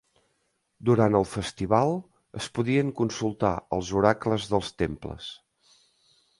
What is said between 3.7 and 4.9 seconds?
els oracles dels